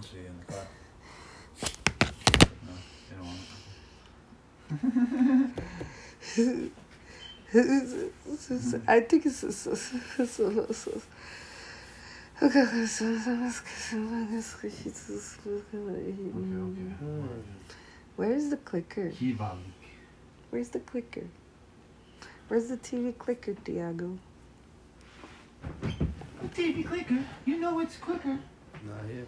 wants 0.00 0.14
you 0.14 0.20
in 0.26 0.32
the 0.40 0.44
car. 0.50 0.66
No, 2.66 2.72
you 3.10 3.16
don't 3.16 3.26
want 8.72 8.88
I 8.88 9.00
think 9.00 9.26
it's. 9.26 9.42
Where's 18.16 18.48
the 18.48 18.56
clicker? 18.56 19.10
Where's 20.50 20.68
the 20.70 20.80
clicker? 20.80 21.26
Where's 22.48 22.68
the 22.68 22.76
TV 22.78 23.16
clicker, 23.18 23.54
Tiago? 23.54 24.18
TV 26.54 26.86
clicker. 26.86 27.18
You 27.44 27.58
know 27.60 27.80
it's 27.80 27.96
quicker. 27.98 28.38
Not 28.82 29.04
here. 29.06 29.26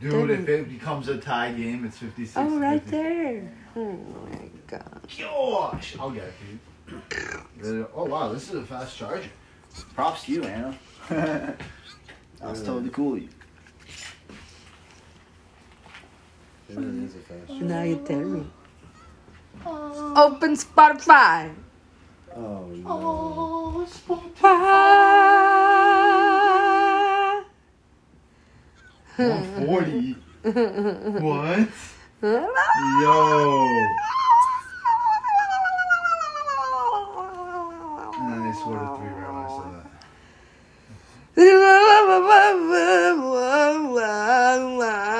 Dude, 0.00 0.30
if 0.30 0.48
it 0.48 0.68
becomes 0.68 1.08
a 1.08 1.18
tie 1.18 1.52
game, 1.52 1.84
it's 1.84 1.98
56. 1.98 2.36
Oh, 2.36 2.58
right 2.58 2.80
50. 2.80 2.90
there. 2.96 3.52
Oh 3.74 3.92
my 4.30 4.48
god. 4.66 5.00
Gosh, 5.18 5.96
I'll 5.98 6.10
get 6.10 6.24
it 6.24 6.34
for 6.38 7.66
you. 7.66 7.88
oh 7.94 8.04
wow, 8.04 8.32
this 8.32 8.48
is 8.48 8.54
a 8.54 8.64
fast 8.64 8.96
charger. 8.96 9.30
Props 9.94 10.24
to 10.24 10.32
you, 10.32 10.44
Anna. 10.44 10.78
That's 12.40 12.62
totally 12.62 12.90
cool. 12.90 13.18
you. 13.18 13.28
It 16.68 16.76
really 16.76 17.04
is 17.04 17.14
a 17.14 17.18
fast. 17.18 17.50
Now 17.60 17.82
you 17.82 17.96
tell 18.06 18.20
me. 18.20 18.46
Open 19.66 20.54
Spotify. 20.56 21.52
Oh 22.36 22.66
no. 22.66 23.86
Ah. 24.44 26.27
140. 29.18 30.12
what? 31.20 31.68
Yo. 32.22 32.38
And 38.20 38.42
I 38.42 38.52
scored 38.52 38.82
a 38.82 38.96
three 38.96 39.10
right 39.10 39.26
when 39.26 39.42
I 39.42 39.48
said 39.48 39.70
that. 39.74 39.86
Also, 44.86 45.14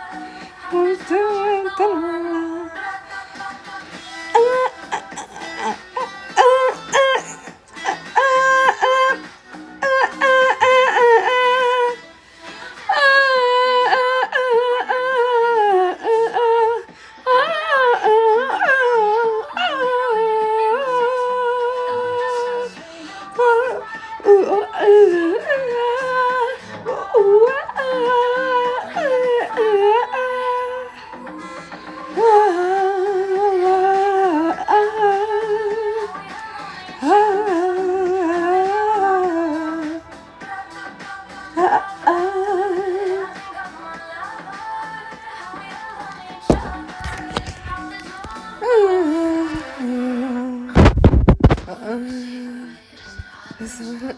Tiago, 53.68 54.08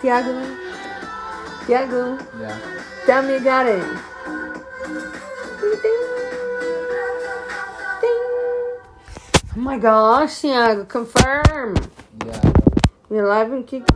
Tiago, 0.00 0.65
Yeah. 1.68 2.58
tell 3.06 3.22
me 3.22 3.34
you 3.34 3.40
got 3.40 3.66
it. 3.66 3.82
Oh 9.56 9.60
my 9.60 9.78
gosh, 9.78 10.42
Tiago, 10.42 10.84
confirm. 10.84 11.76
Yeah. 12.24 12.52
You're 13.10 13.26
live 13.26 13.52
and 13.52 13.66
Kiki? 13.66 13.92